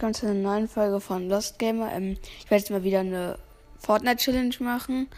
[0.00, 1.92] willkommen zu einer neuen Folge von Lost Gamer.
[1.92, 3.36] Ähm, ich werde jetzt mal wieder eine
[3.80, 5.10] Fortnite-Challenge machen.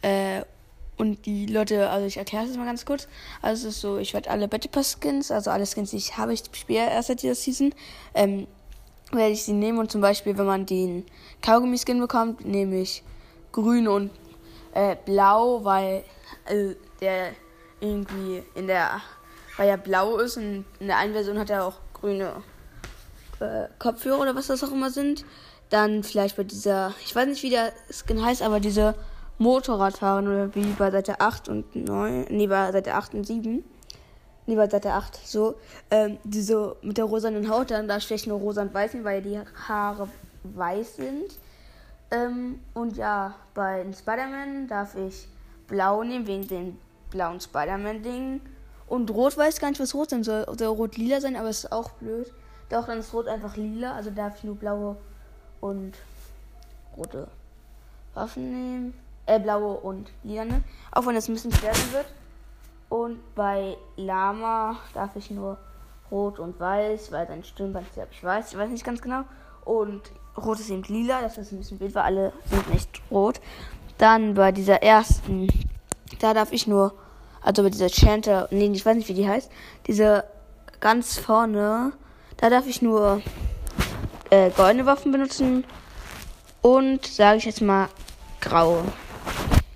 [0.00, 0.40] Äh,
[0.96, 3.08] und die Leute, also ich erkläre es mal ganz kurz.
[3.42, 6.16] Also es ist so, ich werde alle Battle Pass Skins, also alle Skins, die ich
[6.16, 7.74] habe, ich spiele erst seit dieser Season,
[8.14, 8.46] ähm,
[9.10, 11.04] werde ich sie nehmen und zum Beispiel, wenn man den
[11.42, 13.02] Kaugummi-Skin bekommt, nehme ich
[13.52, 14.10] grün und
[14.72, 16.04] äh, blau, weil
[16.46, 17.32] äh, der
[17.80, 19.02] irgendwie in der,
[19.58, 22.42] weil er blau ist und in der einen Version hat er auch grüne
[23.42, 25.24] äh, Kopfhörer oder was das auch immer sind.
[25.70, 28.94] Dann vielleicht bei dieser, ich weiß nicht, wie der Skin heißt, aber diese
[29.38, 33.64] Motorradfahren oder wie bei Seite 8 und 9, nee, bei Seite 8 und 7.
[34.46, 35.54] Nee, bei Seite 8, so,
[35.90, 39.22] ähm, diese mit der rosanen Haut, dann da stehe ich nur rosa und weiß, weil
[39.22, 40.08] die Haare
[40.42, 41.38] weiß sind.
[42.10, 45.28] Ähm, und ja, bei Spider-Man darf ich
[45.68, 46.78] blau nehmen, wegen den
[47.10, 48.40] blauen Spider-Man-Dingen.
[48.86, 50.44] Und rot weiß gar nicht, was rot sein soll.
[50.58, 52.30] Soll rot-lila sein, aber es ist auch blöd.
[52.72, 54.96] Doch, dann ist rot einfach lila, also darf ich nur blaue
[55.60, 55.92] und
[56.96, 57.28] rote
[58.14, 58.94] Waffen nehmen.
[59.26, 60.64] Äh, blaue und lila nehmen.
[60.90, 62.06] Auch wenn es ein bisschen schwer wird.
[62.88, 65.58] Und bei Lama darf ich nur
[66.10, 69.24] rot und weiß, weil sein Stirnband ist, ich weiß, ich weiß nicht ganz genau.
[69.66, 70.00] Und
[70.38, 73.38] rot ist eben lila, das ist ein bisschen wild, weil alle sind nicht rot.
[73.98, 75.46] Dann bei dieser ersten,
[76.20, 76.94] da darf ich nur,
[77.42, 79.50] also bei dieser Chanter, nee, ich weiß nicht, wie die heißt,
[79.86, 80.24] diese
[80.80, 81.92] ganz vorne,
[82.42, 83.22] da darf ich nur
[84.30, 85.64] äh, goldene Waffen benutzen
[86.60, 87.88] und, sage ich jetzt mal,
[88.40, 88.84] graue.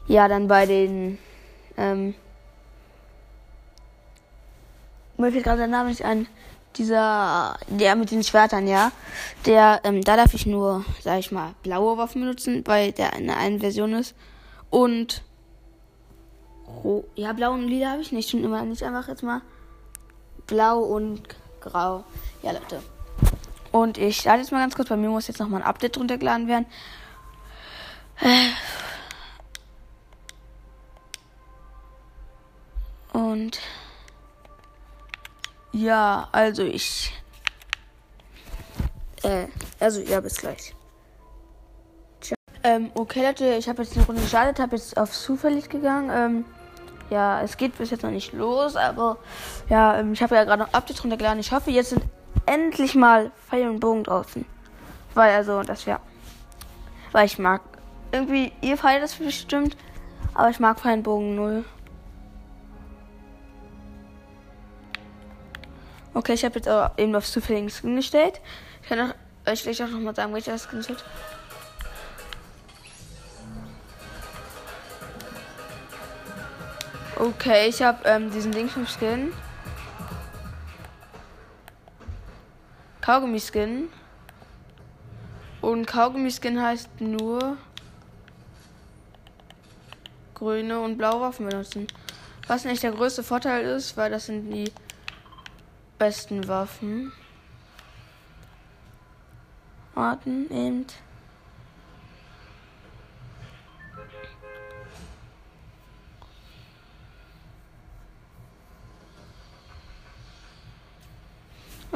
[0.09, 1.17] Ja, dann bei den,
[1.77, 2.17] ähm,
[5.17, 6.27] mir fällt gerade der Name nicht ein,
[6.75, 8.91] dieser, der mit den Schwertern, ja,
[9.47, 13.29] der, ähm, da darf ich nur, sag ich mal, blaue Waffen benutzen, weil der in
[13.29, 14.17] der einen Version ist.
[14.71, 15.23] Und,
[16.83, 19.43] oh, ja, blau und lila habe ich nicht schon immer, nicht einfach jetzt mal
[20.49, 21.23] blau und
[21.61, 22.05] grau.
[22.43, 22.83] Ja, Leute.
[23.73, 24.89] Und ich starte jetzt mal ganz kurz.
[24.89, 26.67] Bei mir muss jetzt nochmal ein Update runtergeladen werden.
[33.13, 33.61] Und
[35.73, 37.13] ja, also ich.
[39.23, 39.49] Äh,
[39.79, 40.75] also ja, bis gleich.
[42.63, 46.11] Ähm, okay, Leute, ich habe jetzt eine Runde gestartet, habe jetzt auf zufällig gegangen.
[46.13, 46.45] Ähm,
[47.11, 49.19] ja, es geht bis jetzt noch nicht los, aber
[49.69, 51.41] ja, ähm, ich habe ja gerade noch Updates runtergeladen.
[51.41, 52.03] Ich hoffe, jetzt sind
[52.47, 54.45] endlich mal Pfeil und Bogen draußen.
[55.15, 56.01] Weil, also, das wäre.
[57.13, 57.63] Weil ich mag.
[58.13, 59.77] Irgendwie, ihr feiert das bestimmt,
[60.35, 61.65] aber ich mag Pfeil und Bogen null.
[66.15, 68.41] Okay, ich habe jetzt aber eben auf zufälligen Skin gestellt.
[68.83, 71.05] Ich kann auch, ich will auch noch mal sagen, welcher Skin ist.
[77.19, 79.33] Okay, ich habe ähm, diesen Ding vom Skin.
[83.01, 83.89] Kaugummi-Skin.
[85.63, 87.57] Und Kaugummi-Skin heißt nur
[90.35, 91.87] grüne und blaue Waffen benutzen.
[92.49, 94.71] Was nicht der größte Vorteil ist, weil das sind die
[95.99, 97.13] besten Waffen.
[99.95, 100.87] Warten, eben.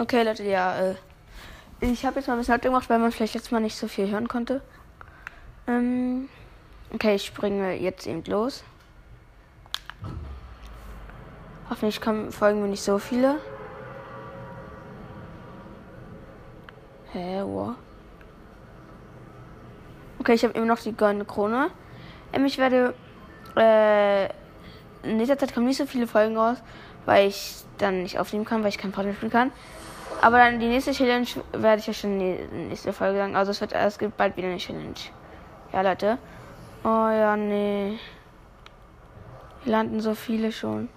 [0.01, 0.95] Okay, Leute, ja, äh,
[1.83, 4.11] ich habe jetzt mal ein bisschen gemacht, weil man vielleicht jetzt mal nicht so viel
[4.11, 4.63] hören konnte.
[5.67, 6.31] Ähm,
[6.95, 8.65] okay, ich springe jetzt eben los.
[11.69, 13.41] Hoffentlich kommen, folgen mir nicht so viele.
[17.13, 17.75] Hä, wow.
[20.19, 21.71] Okay, ich habe immer noch die goldene Krone.
[22.33, 22.95] Ähm, ich werde,
[23.55, 24.25] äh,
[25.03, 26.57] in dieser Zeit kommen nicht so viele Folgen raus,
[27.05, 29.53] weil ich dann nicht aufnehmen kann, weil ich kein Partner spielen kann.
[30.21, 33.37] Aber dann die nächste Challenge werde ich euch schon in der nächsten Folge sagen.
[33.37, 34.95] Also es wird, es gibt bald wieder eine Challenge.
[35.73, 36.19] Ja, Leute.
[36.85, 37.99] Oh ja, nee.
[39.65, 40.89] Hier landen so viele schon.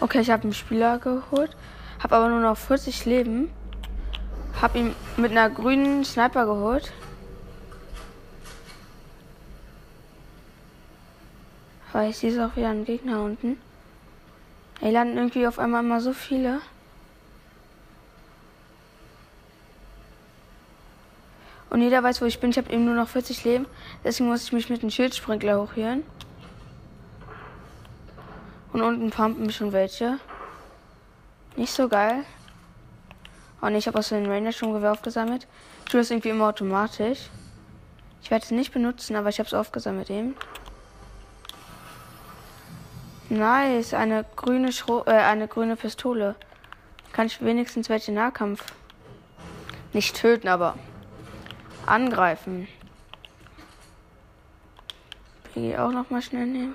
[0.00, 1.56] Okay, ich habe einen Spieler geholt,
[2.00, 3.50] habe aber nur noch 40 Leben.
[4.62, 6.92] Habe ihn mit einer grünen Sniper geholt.
[11.92, 13.58] Aber ich sehe auch wieder einen Gegner unten.
[14.80, 16.60] Ey, landen irgendwie auf einmal immer so viele.
[21.70, 22.50] Und jeder weiß, wo ich bin.
[22.50, 23.66] Ich habe eben nur noch 40 Leben.
[24.04, 26.04] Deswegen muss ich mich mit dem Schildsprinkler hochhören.
[28.72, 30.18] Und unten pumpen schon welche.
[31.56, 32.24] Nicht so geil.
[33.60, 35.46] Und ich habe aus den Ranger schon Gewehr aufgesammelt.
[35.84, 37.30] Ich tue das irgendwie immer automatisch.
[38.22, 40.36] Ich werde es nicht benutzen, aber ich habe es aufgesammelt eben.
[43.30, 46.34] Nice, eine grüne Schro äh, eine grüne Pistole.
[47.12, 48.64] Kann ich wenigstens welche Nahkampf
[49.92, 50.78] nicht töten, aber
[51.86, 52.68] angreifen.
[55.54, 56.74] PG auch noch mal schnell nehmen.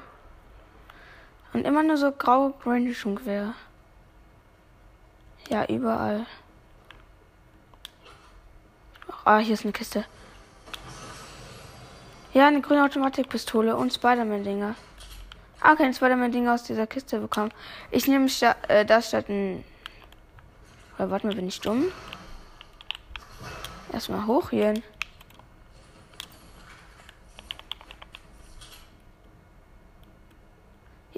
[1.53, 3.53] Und immer nur so graue Gewehr.
[5.49, 6.25] Ja, überall.
[9.25, 10.05] Ah, hier ist eine Kiste.
[12.33, 14.75] Ja, eine grüne Automatikpistole und Spider-Man-Dinger.
[15.61, 17.51] Ah, kein Spider-Man-Dinger aus dieser Kiste bekommen.
[17.91, 19.63] Ich nehme sta äh, das statt ein.
[20.97, 21.85] Oder warte mal, bin ich dumm?
[23.91, 24.73] Erstmal hoch hier.
[24.73, 24.83] Hier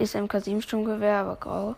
[0.05, 1.75] ist MK7 Sturmgewehr, aber grau.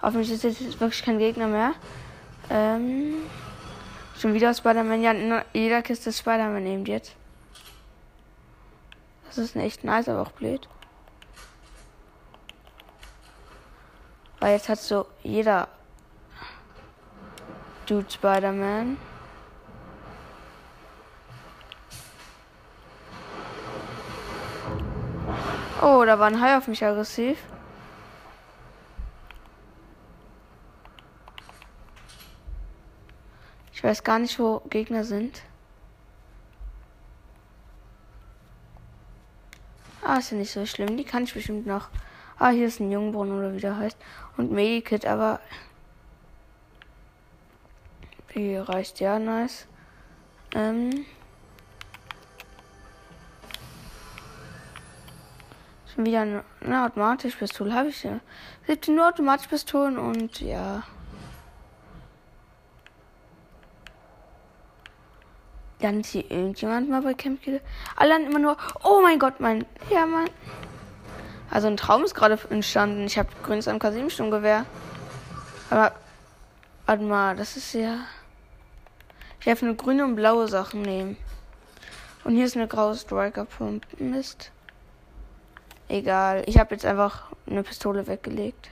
[0.00, 1.74] Hoffentlich ist jetzt wirklich kein Gegner mehr.
[2.50, 3.14] Ähm,
[4.18, 5.02] schon wieder Spider-Man.
[5.02, 7.14] Ja, in jeder Kiste ist Spider-Man eben jetzt.
[9.26, 10.68] Das ist echt nice, aber auch blöd.
[14.40, 15.68] Weil jetzt hat so jeder
[17.86, 18.96] Dude Spider-Man.
[25.84, 27.36] Oh, da war ein Hai auf mich aggressiv.
[33.72, 35.42] Ich weiß gar nicht, wo Gegner sind.
[40.04, 40.96] Ah, ist ja nicht so schlimm.
[40.96, 41.88] Die kann ich bestimmt noch.
[42.38, 43.96] Ah, hier ist ein Jungbrunnen oder wie der heißt.
[44.36, 45.40] Und Medikit, aber.
[48.28, 49.66] Hier reicht ja nice.
[50.54, 51.04] Ähm.
[55.94, 58.20] Schon wieder eine, eine Automatischpistole habe ich ja.
[58.66, 60.82] 17 nur Automatischpistolen und ja.
[65.80, 67.60] Dann sie irgendjemand mal bei Camp Kill.
[67.96, 69.66] Alle immer nur, oh mein Gott, mein.
[69.90, 70.30] Ja, Mann.
[71.50, 73.04] Also ein Traum ist gerade entstanden.
[73.04, 74.64] Ich habe grünes MK7 Sturmgewehr.
[75.70, 75.92] Aber.
[76.86, 77.98] Warte mal, das ist ja.
[79.40, 81.16] Ich darf nur grüne und blaue Sachen nehmen.
[82.24, 83.86] Und hier ist eine graue Striker Pump.
[84.00, 84.52] Mist.
[85.92, 86.42] Egal.
[86.46, 88.70] Ich habe jetzt einfach eine Pistole weggelegt.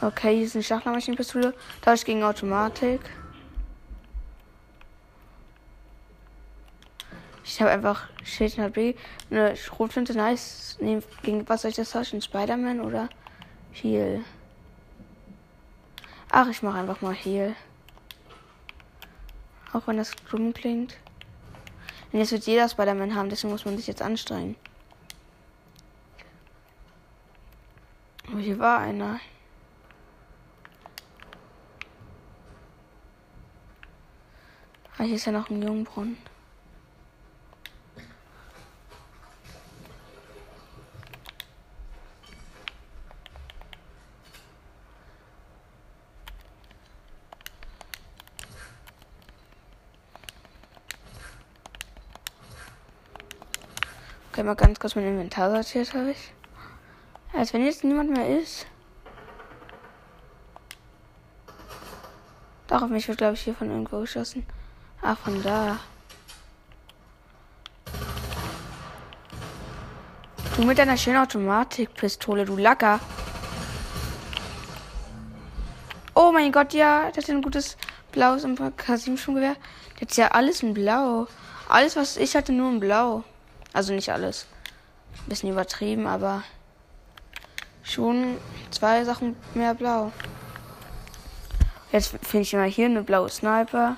[0.00, 1.54] Okay, hier ist eine Schachlermaschinenpistole.
[1.80, 3.02] Da ist gegen Automatik.
[7.44, 8.96] Ich habe einfach Schild B.
[9.30, 10.76] Eine Schrotflinte, nice.
[10.80, 12.20] Nehm, gegen was soll ich das tauschen?
[12.20, 13.08] Spider-Man oder
[13.70, 14.24] Heal?
[16.30, 17.54] Ach, ich mache einfach mal Heal.
[19.74, 20.96] Auch wenn das dumm klingt.
[22.12, 24.54] Und jetzt wird jeder Spider-Man haben, deswegen muss man sich jetzt anstrengen.
[28.30, 29.18] Aber hier war einer.
[34.96, 36.18] Ah, hier ist ja noch ein Jungbrunnen.
[54.44, 56.34] Mal ganz kurz mein Inventar sortiert habe ich.
[57.32, 58.66] Als wenn jetzt niemand mehr ist.
[62.66, 64.44] Doch, auf mich wird, glaube ich, hier von irgendwo geschossen.
[65.00, 65.78] Ah, von da.
[70.56, 73.00] Du mit deiner schönen Automatikpistole, du Lacker.
[76.14, 77.78] Oh mein Gott, ja, das ist ein gutes
[78.12, 79.56] blaues K7-Gewehr.
[80.00, 81.28] Das ist ja alles in blau.
[81.66, 83.24] Alles, was ich hatte, nur in blau.
[83.74, 84.46] Also nicht alles.
[85.26, 86.44] Bisschen übertrieben, aber
[87.82, 88.38] schon
[88.70, 90.12] zwei Sachen mehr blau.
[91.90, 93.96] Jetzt finde ich immer hier eine blaue Sniper.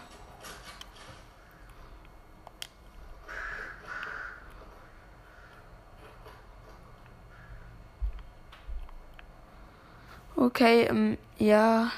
[10.36, 11.90] Okay, ähm, ja.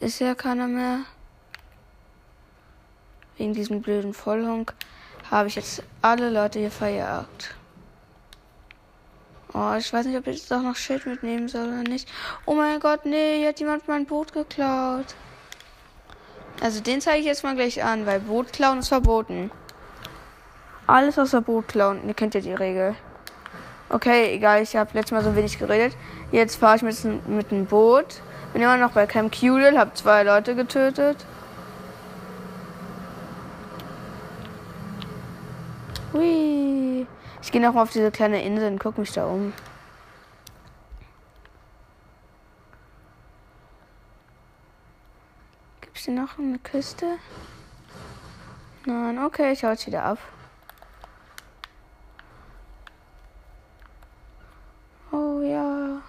[0.00, 0.98] Ist ja keiner mehr.
[3.38, 4.74] Wegen diesem blöden Vollhonk
[5.30, 7.54] habe ich jetzt alle Leute hier verjagt.
[9.52, 12.08] Oh, ich weiß nicht, ob ich jetzt auch noch Schild mitnehmen soll oder nicht.
[12.44, 15.14] Oh mein Gott, nee, hier hat jemand mein Boot geklaut.
[16.60, 19.50] Also den zeige ich jetzt mal gleich an, weil Boot klauen ist verboten.
[20.86, 22.06] Alles außer Boot klauen.
[22.06, 22.94] Ihr kennt ja die Regel.
[23.88, 25.96] Okay, egal, ich habe letztes Mal so wenig geredet.
[26.32, 28.20] Jetzt fahre ich mit, mit einem Boot.
[28.52, 31.24] Bin immer noch bei Camp Cudel, habe zwei Leute getötet.
[37.46, 39.52] Ich gehe nochmal auf diese kleine Insel und gucke mich da um.
[45.80, 47.18] Gibt es hier noch eine Küste?
[48.84, 50.18] Nein, okay, ich hau jetzt wieder ab.
[55.12, 56.02] Oh ja.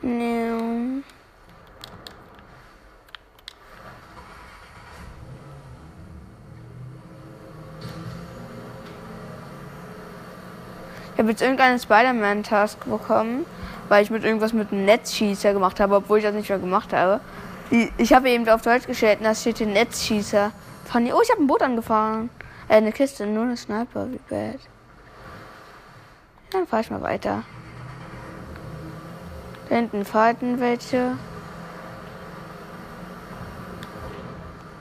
[0.00, 1.02] Nee.
[11.18, 13.44] Ich habe jetzt irgendeinen Spider-Man-Task bekommen,
[13.88, 16.92] weil ich mit irgendwas mit einem Netzschießer gemacht habe, obwohl ich das nicht mehr gemacht
[16.92, 17.20] habe.
[17.96, 20.52] Ich habe eben auf Deutsch gestellt, da steht hier Netzschießer.
[20.84, 21.12] Funny.
[21.12, 22.30] Oh, ich habe ein Boot angefahren.
[22.68, 24.60] Äh, eine Kiste, nur eine Sniper, wie bad.
[26.52, 27.42] Dann fahre ich mal weiter.
[29.68, 31.18] Da hinten falten welche.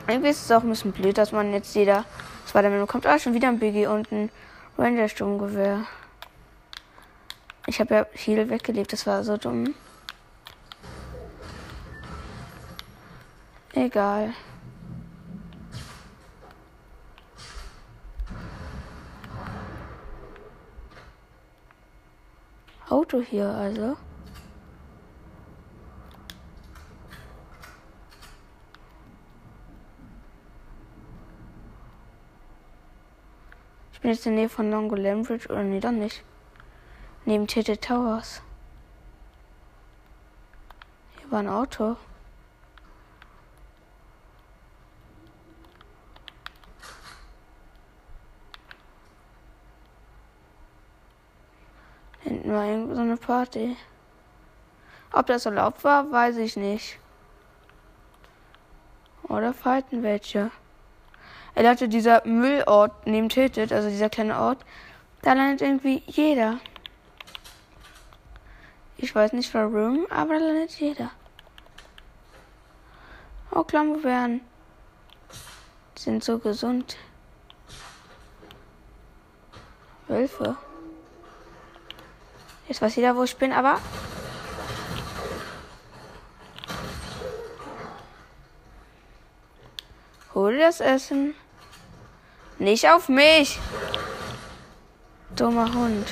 [0.08, 2.06] Irgendwie ist es auch ein bisschen blöd, dass man jetzt jeder
[2.48, 3.08] Spider-Man bekommt.
[3.08, 4.30] Ah, schon wieder ein BG und ein
[4.78, 5.80] Ranger-Sturmgewehr.
[7.70, 9.76] Ich habe ja viel weggelegt, das war so dumm.
[13.74, 14.34] Egal.
[22.90, 23.98] Auto hier also.
[33.92, 36.24] Ich bin jetzt in der Nähe von Longo Bridge oder nee, dann nicht.
[37.28, 38.42] Neben Tete Towers.
[41.20, 41.98] Hier war ein Auto.
[52.22, 53.76] Hinten war irgendwo so eine Party.
[55.12, 56.98] Ob das erlaubt war, weiß ich nicht.
[59.24, 60.50] Oder falten welche.
[61.56, 64.64] Er dachte, dieser Müllort neben Tilted, also dieser kleine Ort,
[65.24, 66.62] da landet irgendwie jeder.
[69.00, 71.12] Ich weiß nicht warum, aber da landet jeder.
[73.52, 74.42] Oh, Klammerbeeren.
[75.96, 76.98] Sind so gesund.
[80.08, 80.58] Wölfe.
[82.68, 83.80] Jetzt weiß jeder, wo ich bin, aber.
[90.34, 91.36] Hol das Essen.
[92.58, 93.60] Nicht auf mich.
[95.36, 96.08] Dummer Hund.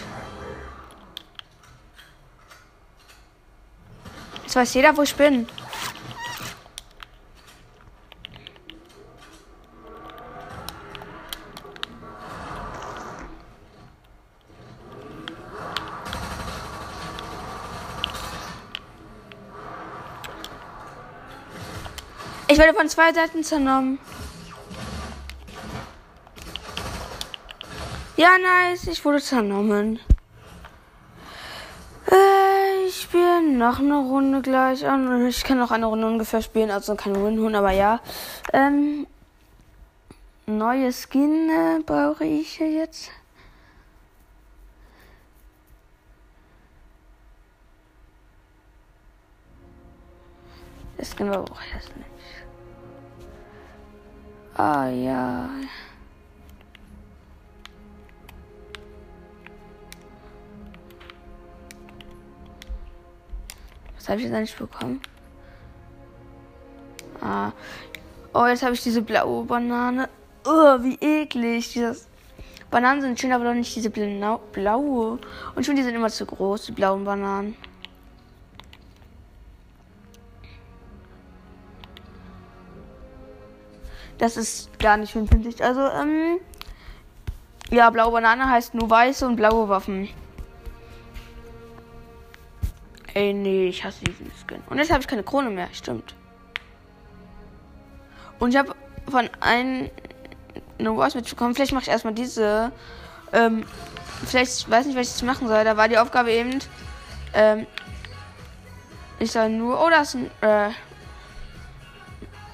[4.55, 5.45] Jetzt weiß jeder, wo ich bin.
[22.47, 23.99] Ich werde von zwei Seiten zernommen.
[28.15, 28.87] Ja, nice.
[28.87, 29.99] Ich wurde zernommen.
[33.57, 35.25] Noch eine Runde gleich an.
[35.27, 37.99] Ich kann noch eine Runde ungefähr spielen, also kein Win-Hun, aber ja.
[38.53, 39.07] Ähm,
[40.45, 43.11] neue Skin äh, brauche ich jetzt.
[50.97, 52.09] Das Skin brauche ich jetzt nicht.
[54.55, 55.49] Ah ja.
[64.05, 65.01] Was habe ich jetzt eigentlich bekommen?
[67.21, 67.51] Ah.
[68.35, 70.09] Oh, jetzt habe ich diese blaue Banane.
[70.45, 71.73] Oh, wie eklig.
[71.73, 72.07] Dieses
[72.69, 75.17] Bananen sind schön, aber doch nicht diese blaue.
[75.55, 77.55] Und schon die sind immer zu groß, die blauen Bananen.
[84.19, 85.63] Das ist gar nicht schön, finde ich.
[85.63, 86.37] Also, ähm.
[87.71, 90.09] Ja, blaue Banane heißt nur weiße und blaue Waffen.
[93.15, 94.61] Ey, nee, ich hasse diesen Skin.
[94.69, 96.13] Und jetzt habe ich keine Krone mehr, stimmt.
[98.39, 98.75] Und ich habe
[99.09, 99.89] von einem
[100.77, 101.55] eine Voice mitbekommen.
[101.55, 102.73] Vielleicht mache ich erstmal diese.
[103.31, 103.65] Ähm,
[104.25, 105.63] vielleicht weiß nicht, was ich machen soll.
[105.63, 106.59] Da war die Aufgabe eben.
[107.33, 107.65] Ähm,
[109.19, 109.81] ich soll nur.
[109.81, 110.31] Oh, das ist ein.
[110.41, 110.71] Äh,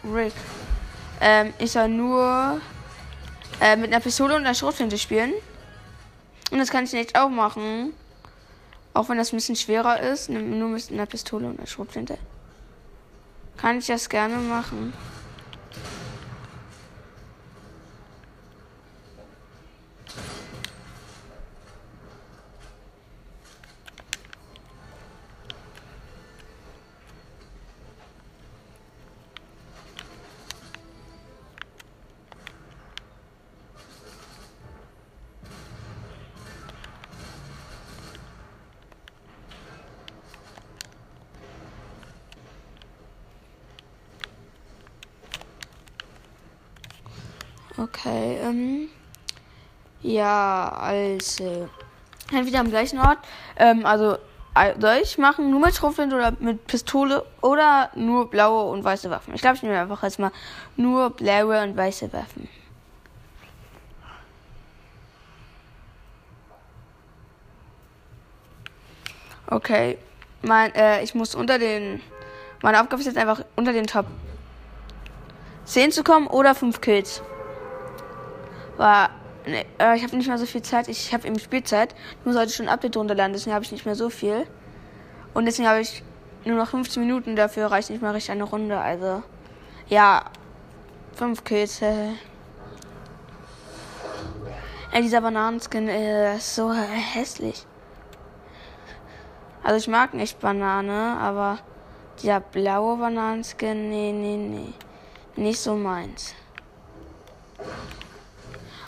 [0.03, 0.33] Rick.
[1.19, 2.61] Ähm, ich soll nur
[3.59, 5.33] äh, mit einer Pistole und einer Schrotflinte spielen.
[6.51, 7.93] Und das kann ich nicht auch machen.
[8.93, 12.17] Auch wenn das ein bisschen schwerer ist, nur mit einer Pistole und einer Schrotflinte.
[13.57, 14.93] Kann ich das gerne machen.
[48.03, 48.89] Okay, ähm.
[50.01, 51.69] Ja, also.
[52.31, 53.19] Entweder am gleichen Ort.
[53.57, 54.17] Ähm, also,
[54.79, 59.33] soll ich machen nur mit Schrotflinte oder mit Pistole oder nur blaue und weiße Waffen?
[59.35, 60.31] Ich glaube, ich nehme einfach jetzt mal
[60.77, 62.49] nur blaue und weiße Waffen.
[69.47, 69.97] Okay.
[70.41, 72.01] Mein, äh, ich muss unter den.
[72.63, 74.05] Meine Aufgabe ist jetzt einfach unter den Top
[75.65, 77.21] 10 zu kommen oder 5 Kills.
[78.81, 79.11] War.
[79.45, 80.87] Nee, äh, ich habe nicht mehr so viel Zeit.
[80.87, 81.93] Ich habe eben Spielzeit.
[82.25, 84.47] Muss heute schon ein Update runterladen, deswegen habe ich nicht mehr so viel.
[85.33, 86.03] Und deswegen habe ich
[86.45, 87.35] nur noch 15 Minuten.
[87.35, 88.79] Dafür reicht nicht mal richtig eine Runde.
[88.79, 89.23] Also.
[89.87, 90.25] Ja.
[91.15, 91.81] 5 Kills.
[91.81, 92.09] Äh.
[94.97, 97.65] Dieser Bananenskin äh, ist so hässlich.
[99.63, 101.59] Also ich mag nicht Banane, aber
[102.21, 104.73] dieser blaue Bananenskin, nee, nee, nee.
[105.35, 106.33] Nicht so meins.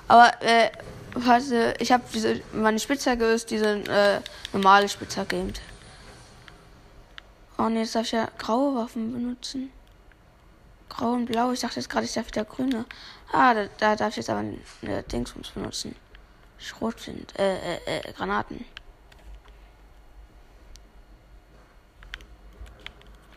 [0.08, 0.70] Aber, äh,
[1.14, 5.54] warte, ich habe diese, meine Spitzhacke ist diese äh, normale Spitzhacke eben.
[7.58, 9.72] Oh ne, jetzt darf ich ja graue Waffen benutzen.
[10.90, 11.52] Grau und blau.
[11.52, 12.86] Ich dachte jetzt gerade, ich darf wieder grüne.
[13.32, 15.96] Ah, da, da darf ich jetzt aber eine Dingsbums benutzen.
[16.58, 18.64] Schrotflint, äh, äh, äh, Granaten.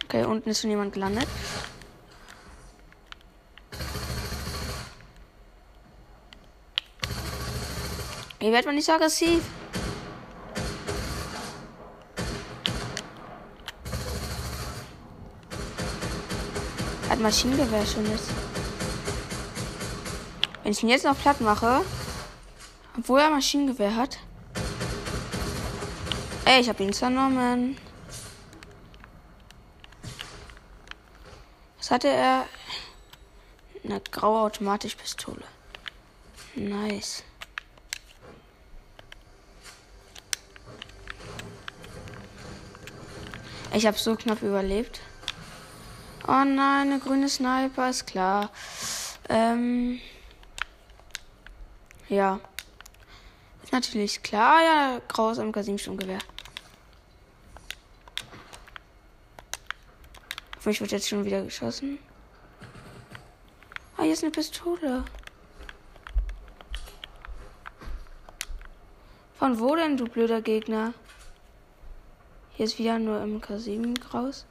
[0.05, 1.27] Okay, unten ist schon jemand gelandet.
[8.47, 9.43] Hier wird man nicht so aggressiv.
[17.11, 18.31] Hat Maschinengewehr schon jetzt.
[20.63, 21.85] Wenn ich ihn jetzt noch platt mache,
[22.97, 24.19] obwohl er Maschinengewehr hat.
[26.45, 27.77] Ey, ich hab ihn zernommen.
[31.79, 32.47] Was hatte er?
[33.83, 35.43] Eine graue Automatischpistole.
[36.55, 37.25] Nice.
[43.77, 45.01] Ich habe so knapp überlebt.
[46.27, 48.49] Oh nein, eine grüne Sniper ist klar.
[49.29, 50.01] Ähm.
[52.09, 52.41] Ja.
[53.63, 54.63] Ist natürlich klar.
[54.63, 56.21] Ja, graues MK7-Sturmgewehr.
[60.57, 61.99] Auf mich wird jetzt schon wieder geschossen.
[63.99, 65.05] Ah, hier ist eine Pistole.
[69.39, 70.95] Von wo denn, du blöder Gegner?
[72.57, 74.47] Hier ist wieder nur MK7 raus.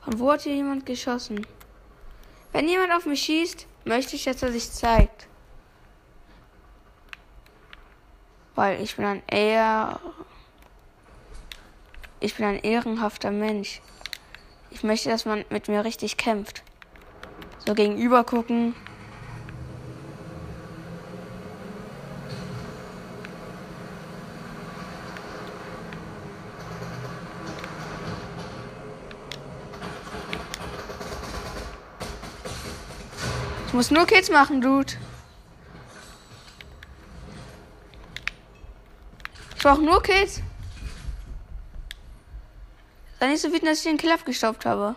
[0.00, 1.46] Von wo hat hier jemand geschossen?
[2.50, 5.28] Wenn jemand auf mich schießt, möchte ich, dass er sich zeigt.
[8.56, 10.00] Weil ich bin ein eher.
[12.18, 13.80] Ich bin ein ehrenhafter Mensch.
[14.70, 16.64] Ich möchte, dass man mit mir richtig kämpft.
[17.64, 18.74] So gegenüber gucken.
[33.68, 34.94] Ich muss nur Kids machen, Dude.
[39.54, 40.40] Ich brauche nur Kills.
[43.20, 44.94] Sei nicht so wütend, dass ich den Kill abgestaubt habe.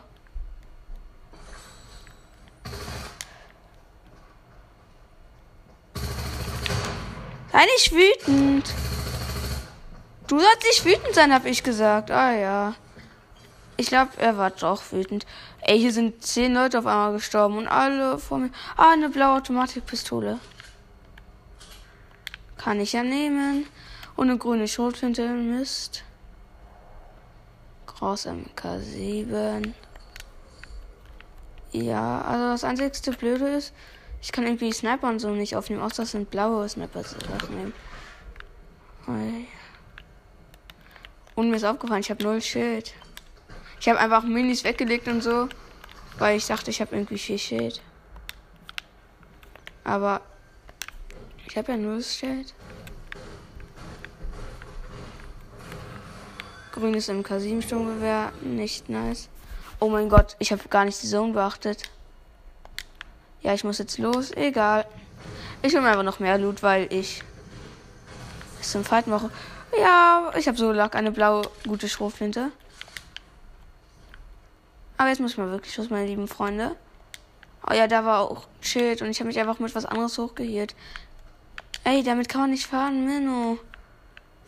[7.52, 8.74] Sei nicht wütend.
[10.28, 12.10] Du sollst nicht wütend sein, hab ich gesagt.
[12.10, 12.76] Ah ja.
[13.82, 15.26] Ich glaube, er war doch wütend.
[15.62, 18.52] Ey, hier sind zehn Leute auf einmal gestorben und alle vor mir.
[18.78, 20.38] Ah, eine blaue Automatikpistole.
[22.60, 23.66] Kann ich ja nehmen.
[24.16, 26.04] Und eine grüne Schrotflinte Mist.
[27.88, 29.74] Groß MK7.
[31.72, 33.74] Ja, also das einzigste Blöde ist,
[34.22, 37.74] ich kann irgendwie Sniper und so nicht aufnehmen, außer das sind blaue Sniper aufnehmen.
[41.34, 42.94] Und mir ist aufgefallen, ich habe null Schild.
[43.82, 45.50] Ich habe einfach Minis weggelegt und so,
[46.20, 47.82] weil ich dachte, ich habe irgendwie viel Schild.
[49.84, 50.22] Aber
[51.48, 52.54] ich habe ja null Schild.
[56.74, 59.30] Grünes MK7 Sturmgewehr, nicht nice.
[59.80, 61.90] Oh mein Gott, ich habe gar nicht die Zone beachtet.
[63.42, 64.30] Ja, ich muss jetzt los.
[64.30, 64.86] Egal.
[65.64, 67.24] Ich will mir einfach noch mehr Loot, weil ich
[68.60, 69.32] bis zum Fight mache.
[69.80, 72.52] Ja, ich habe so lag eine blaue gute Schrotflinte.
[75.02, 76.76] Aber jetzt muss ich mal wirklich los, meine lieben Freunde.
[77.68, 80.76] Oh ja, da war auch Schild und ich habe mich einfach mit was anderes hochgehielt.
[81.84, 83.58] Ey, damit kann man nicht fahren, Menno.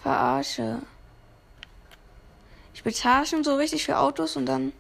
[0.04, 0.78] Verarsche.
[2.76, 4.74] Ich bezahle schon so richtig für Autos und dann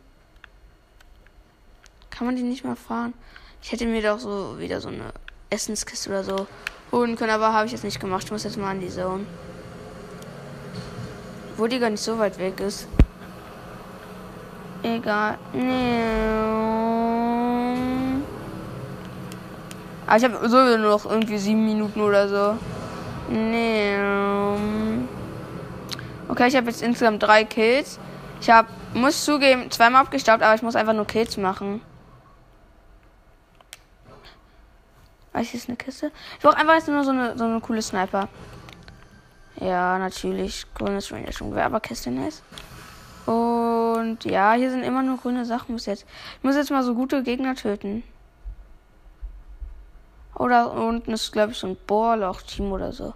[2.11, 3.15] kann man die nicht mal fahren?
[3.63, 5.11] Ich hätte mir doch so wieder so eine
[5.49, 6.47] Essenskiste oder so
[6.91, 8.25] holen können, aber habe ich jetzt nicht gemacht.
[8.25, 9.25] Ich muss jetzt mal an die Zone.
[11.57, 12.87] Wo die gar nicht so weit weg ist.
[14.83, 15.37] Egal.
[15.53, 16.03] Nee.
[20.05, 22.57] Aber ich habe sowieso nur noch irgendwie sieben Minuten oder so.
[23.29, 23.97] Nee.
[26.27, 27.99] Okay, ich habe jetzt insgesamt drei Kills.
[28.41, 31.81] Ich habe, muss zugeben, zweimal abgestaubt, aber ich muss einfach nur Kills machen.
[35.31, 36.11] Was ist eine Kiste?
[36.37, 38.27] Ich brauche einfach jetzt nur so eine, so eine coole Sniper.
[39.59, 40.65] Ja, natürlich.
[40.75, 42.43] Grünes Ranger schon Werberkiste ist.
[43.25, 46.05] Und ja, hier sind immer nur grüne Sachen bis jetzt.
[46.37, 48.03] Ich muss jetzt mal so gute Gegner töten.
[50.35, 53.13] Oder unten ist, glaube ich, so ein Bohrloch-Team oder so.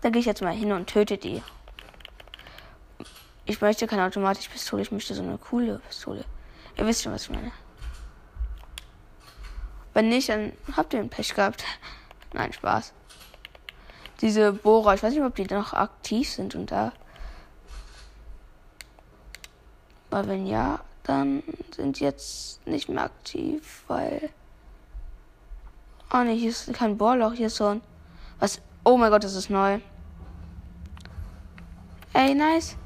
[0.00, 1.42] Da gehe ich jetzt mal hin und töte die.
[3.46, 6.24] Ich möchte keine automatische Pistole, ich möchte so eine coole Pistole.
[6.76, 7.52] Ihr wisst schon, was ich meine.
[9.92, 11.64] Wenn nicht, dann habt ihr ein Pech gehabt.
[12.32, 12.92] Nein, Spaß.
[14.20, 16.92] Diese Bohrer, ich weiß nicht, ob die noch aktiv sind und da.
[20.10, 21.42] Aber wenn ja, dann
[21.74, 24.30] sind jetzt nicht mehr aktiv, weil.
[26.12, 27.80] Oh ne, hier ist kein Bohrloch, hier ist so ein.
[28.38, 28.60] Was?
[28.84, 29.78] Oh mein Gott, das ist neu.
[32.12, 32.76] Ey, nice.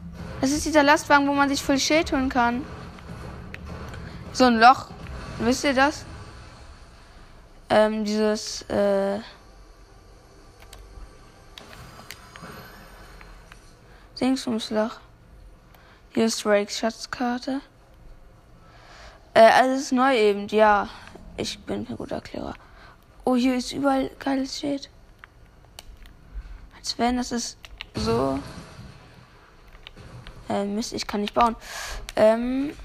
[0.40, 2.64] Das ist dieser Lastwagen, wo man sich voll Schild holen kann.
[4.32, 4.90] So ein Loch.
[5.38, 6.04] Wisst ihr das?
[7.74, 9.18] ähm, dieses äh,
[14.20, 15.00] Dingsumsloch.
[16.14, 17.60] Hier ist Drakes Schatzkarte.
[19.34, 20.88] Äh, alles ist neu eben, ja.
[21.36, 22.54] Ich bin kein guter Erklärer.
[23.24, 24.88] Oh, hier ist überall geiles Shit.
[26.76, 27.58] Als wenn das ist
[27.94, 28.38] so.
[30.48, 31.56] Äh, Mist, ich kann nicht bauen.
[32.16, 32.76] Ähm.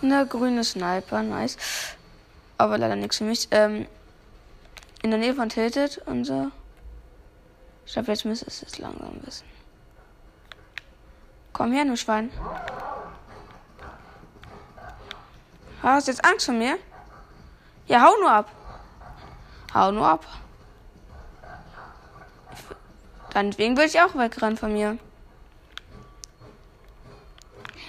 [0.00, 1.56] Eine grüne Sniper, nice
[2.58, 3.48] aber leider nichts für mich.
[3.52, 3.86] Ähm,
[5.02, 6.50] in der Nähe von Tilted und so.
[7.86, 9.57] Ich glaube, jetzt müsste es langsam wissen.
[11.58, 12.30] Komm her, du Schwein.
[15.82, 16.78] Hast du jetzt Angst vor mir?
[17.88, 18.48] Ja, hau nur ab.
[19.74, 20.24] Hau nur ab.
[23.34, 24.98] Deinetwegen würde ich auch wegrennen von mir.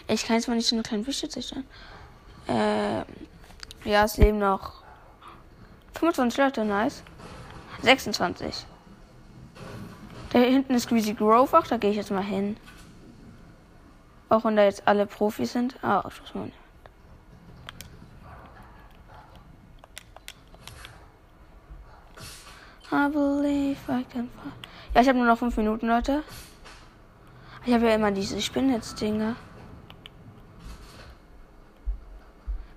[0.08, 1.68] Ich kann jetzt mal nicht so eine kleine Büsche zerstören.
[2.48, 3.06] Ähm.
[3.86, 4.82] Ja, es leben noch
[5.94, 7.04] 25 Leute, nice.
[7.84, 8.66] 26.
[10.32, 12.58] Da hinten ist Greasy Grove, ach, da gehe ich jetzt mal hin.
[14.30, 15.76] Auch wenn da jetzt alle Profis sind.
[15.84, 16.52] Ah, Schuss mal.
[22.92, 24.52] I believe I can fly.
[24.96, 26.24] Ja, ich habe nur noch 5 Minuten, Leute.
[27.66, 29.36] Ich habe ja immer diese Spinnnetz-Dinger.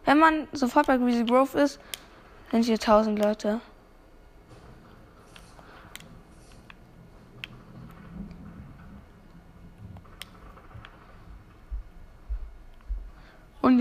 [0.05, 1.81] Wenn man sofort bei Greasy Grove ist,
[2.51, 3.61] sind hier 1000 Leute.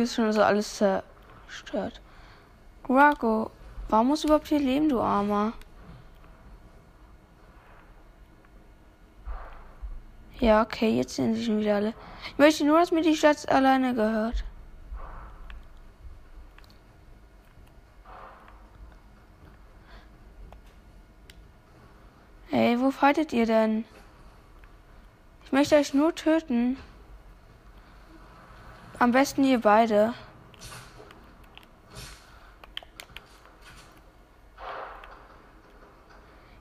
[0.01, 2.01] Und jetzt schon so alles zerstört.
[2.81, 3.51] Grago,
[3.87, 5.53] warum musst du überhaupt hier leben, du Armer?
[10.39, 11.93] Ja, okay, jetzt sind sie schon wieder alle.
[12.31, 14.43] Ich möchte nur, dass mir die Stadt alleine gehört.
[22.49, 23.85] Ey, wo fightet ihr denn?
[25.45, 26.77] Ich möchte euch nur töten.
[29.01, 30.13] Am besten ihr beide.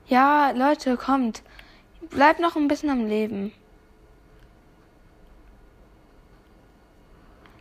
[0.07, 1.43] Ja, Leute, kommt.
[2.09, 3.53] Bleibt noch ein bisschen am Leben.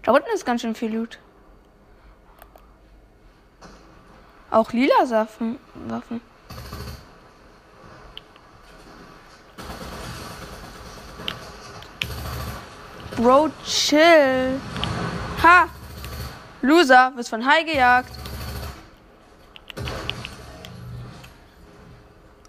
[0.03, 1.19] Da unten ist ganz schön viel Loot.
[4.51, 6.23] Auch lila Waffen.
[13.19, 14.59] Bro, chill.
[15.43, 15.69] Ha!
[16.61, 18.13] Loser, wirst von Hai gejagt.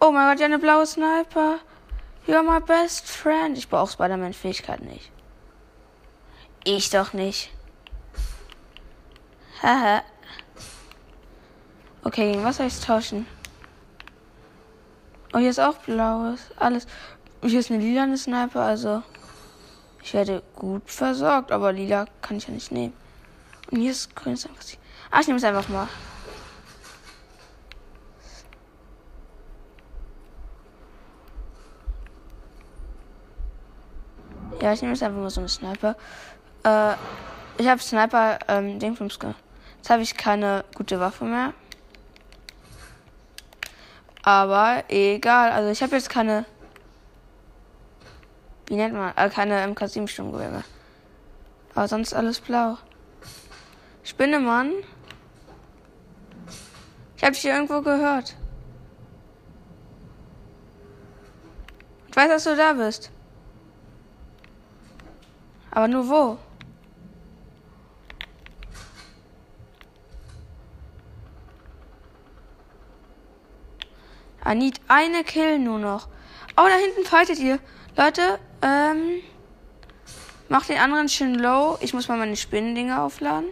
[0.01, 1.59] Oh mein Gott, ja, eine blaue Sniper.
[2.27, 3.57] You're my best friend.
[3.57, 5.11] Ich brauche Spider-Man-Fähigkeit nicht.
[6.63, 7.51] Ich doch nicht.
[9.63, 10.03] Haha.
[12.03, 13.25] okay, gegen was soll ich tauschen?
[15.33, 16.41] Oh, hier ist auch blaues.
[16.57, 16.87] Alles.
[17.41, 19.03] Hier ist eine lila Sniper, also.
[20.03, 22.93] Ich werde gut versorgt, aber lila kann ich ja nicht nehmen.
[23.69, 24.63] Und hier ist grünes einfach.
[25.11, 25.87] Ah, ich nehme es einfach mal.
[34.61, 35.95] Ja, ich nehme jetzt einfach mal so einen Sniper.
[36.63, 36.93] Äh,
[37.57, 39.17] Ich habe Sniper, ähm, Dingsbums
[39.77, 41.53] Jetzt habe ich keine gute Waffe mehr.
[44.23, 45.51] Aber egal.
[45.51, 46.45] Also ich habe jetzt keine.
[48.71, 49.11] Wie nennt man?
[49.17, 50.63] Äh, keine MK7-Sturmgewehre.
[51.75, 52.77] Aber sonst alles blau.
[54.01, 54.71] Spinnemann.
[57.17, 58.37] Ich habe dich hier irgendwo gehört.
[62.07, 63.11] Ich weiß, dass du da bist.
[65.71, 66.37] Aber nur wo?
[74.55, 76.07] Need eine Kill nur noch.
[76.55, 77.59] Oh, da hinten fightet ihr.
[77.97, 79.21] Leute, ähm.
[80.49, 81.77] Macht den anderen schön low.
[81.79, 83.49] Ich muss mal meine Spinnendinger aufladen.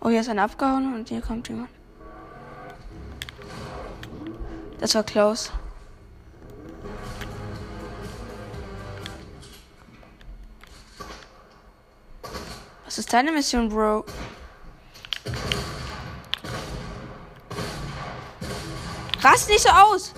[0.00, 1.70] Oh, hier ist einer abgehauen und hier kommt jemand.
[4.78, 5.50] Das war close.
[12.84, 14.04] Was ist deine Mission, Bro?
[19.22, 20.12] Rast nicht so aus!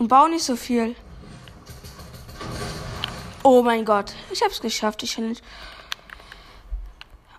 [0.00, 0.96] Und bau nicht so viel.
[3.44, 5.36] Oh mein Gott, ich hab's geschafft, die Challenge.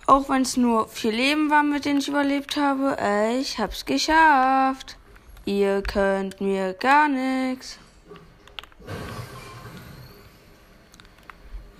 [0.07, 2.97] Auch wenn es nur vier Leben waren, mit denen ich überlebt habe,
[3.39, 4.97] ich hab's geschafft.
[5.45, 7.80] Ihr könnt mir gar nichts.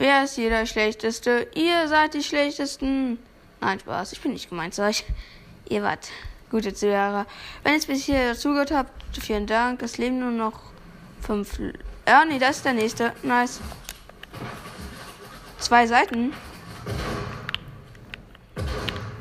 [0.02, 1.48] Wer ist hier der Schlechteste?
[1.54, 3.20] Ihr seid die Schlechtesten.
[3.60, 4.14] Nein, Spaß.
[4.14, 5.06] Ich bin nicht gemeint, sag ich.
[5.70, 6.10] Ihr wart
[6.50, 7.28] gute Zuhörer.
[7.62, 9.84] Wenn ihr es bis hier zugehört habt, vielen Dank.
[9.84, 10.60] Es leben nur noch
[11.22, 11.60] fünf.
[12.08, 13.14] Ja, nee, das ist der nächste.
[13.22, 13.60] Nice.
[15.60, 16.34] Zwei Seiten.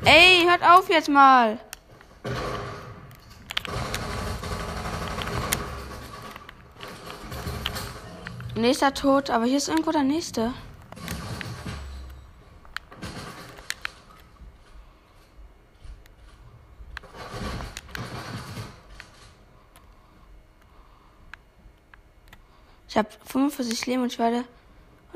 [0.06, 1.58] Ey, hört auf jetzt mal.
[8.54, 10.54] Nächster tot, aber hier ist irgendwo der nächste.
[23.00, 24.44] Habe 45 Leben und ich werde.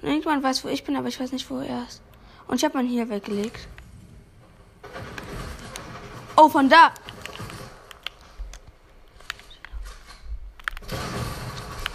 [0.01, 2.03] Und irgendwann weiß, wo ich bin, aber ich weiß nicht, wo er ist.
[2.47, 3.68] Und ich habe mein hier weggelegt.
[6.37, 6.92] Oh, von da.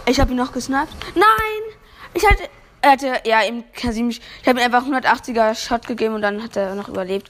[0.06, 0.94] Ich habe ihn noch gesnappt.
[1.16, 1.78] Nein!
[2.14, 2.50] Ich hatte.
[2.82, 4.10] Er hatte, ja, im Kasim.
[4.10, 7.30] Ich habe ihm einfach 180er Shot gegeben und dann hat er noch überlebt.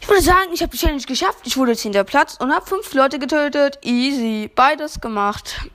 [0.00, 1.40] Ich würde sagen, ich habe die Challenge geschafft.
[1.44, 1.92] Ich wurde 10.
[2.06, 3.78] Platz und habe fünf Leute getötet.
[3.82, 4.50] Easy.
[4.54, 5.68] Beides gemacht.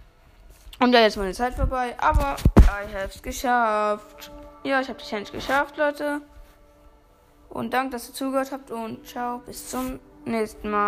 [0.79, 1.95] Und ja, jetzt meine Zeit vorbei.
[1.97, 2.37] Aber
[2.87, 4.31] ich habe es geschafft.
[4.63, 6.21] Ja, ich habe die Challenge geschafft, Leute.
[7.49, 8.71] Und danke, dass ihr zugehört habt.
[8.71, 10.87] Und ciao, bis zum nächsten Mal.